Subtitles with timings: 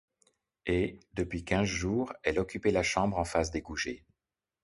[0.65, 4.03] Et, depuis quinze jours, elle occupait la chambre en face des Goujet.